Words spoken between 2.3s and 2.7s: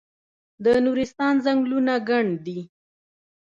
دي